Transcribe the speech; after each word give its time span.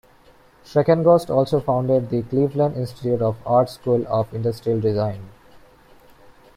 Schreckengost 0.65 1.29
also 1.29 1.59
founded 1.59 2.09
The 2.09 2.23
Cleveland 2.23 2.75
Institute 2.75 3.21
of 3.21 3.37
Art's 3.45 3.73
school 3.73 4.03
of 4.07 4.33
industrial 4.33 4.81
design. 4.81 5.29